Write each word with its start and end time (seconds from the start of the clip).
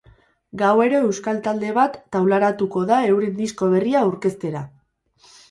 Gauero 0.59 1.01
euskal 1.09 1.41
talde 1.47 1.69
bat 1.75 1.99
taularatuko 2.15 2.83
da 2.93 2.99
euren 3.11 3.37
disko 3.43 3.71
berria 3.75 4.03
aurkeztera. 4.09 4.65